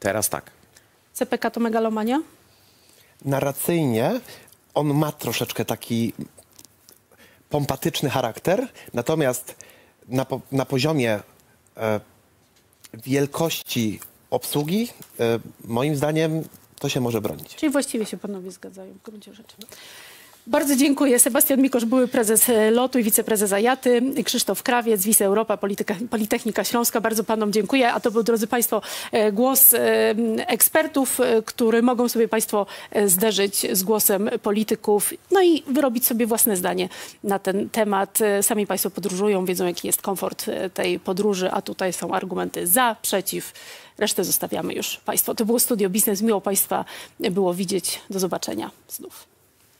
[0.00, 0.50] Teraz tak.
[1.12, 2.20] CPK to megalomania?
[3.24, 4.20] narracyjnie
[4.74, 6.12] on ma troszeczkę taki
[7.50, 9.54] pompatyczny charakter, natomiast
[10.08, 11.20] na, po, na poziomie
[12.94, 14.88] wielkości obsługi,
[15.20, 16.42] e, moim zdaniem,
[16.78, 17.54] to się może bronić.
[17.54, 19.56] Czyli właściwie się panowie zgadzają w gruncie rzeczy.
[20.46, 21.18] Bardzo dziękuję.
[21.18, 24.02] Sebastian Mikosz, były prezes e, LOT-u i wiceprezes Ajaty.
[24.24, 25.58] Krzysztof Krawiec, Wice Europa,
[26.10, 27.00] Politechnika Śląska.
[27.00, 27.92] Bardzo panom dziękuję.
[27.92, 28.82] A to był, drodzy państwo,
[29.12, 29.78] e, głos e,
[30.46, 32.66] ekspertów, który mogą sobie państwo
[33.06, 36.88] zderzyć z głosem polityków, no i wyrobić sobie własne zdanie
[37.24, 38.18] na ten temat.
[38.42, 43.52] Sami państwo podróżują, wiedzą, jaki jest komfort tej podróży, a tutaj są argumenty za, przeciw.
[43.98, 45.34] Resztę zostawiamy już państwu.
[45.34, 46.22] To było Studio Biznes.
[46.22, 46.84] Miło państwa
[47.20, 48.00] było widzieć.
[48.10, 49.35] Do zobaczenia znów.